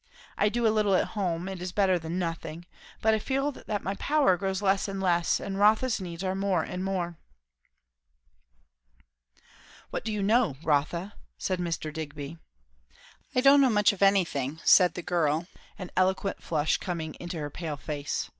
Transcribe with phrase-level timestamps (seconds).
[0.35, 2.65] I do a little at home; it is better than nothing;
[3.03, 6.63] but I feel that my power grows less and less; and Rotha's needs are more
[6.63, 7.19] and more."
[9.91, 11.93] "What do you know, Rotha?" said Mr.
[11.93, 12.39] Digby.
[13.35, 15.45] "I don't know much of anything!" said the girl,
[15.77, 18.27] an eloquent flush coming into her pale face.